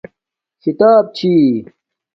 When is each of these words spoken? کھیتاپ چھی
کھیتاپ 0.61 1.05
چھی 1.17 1.31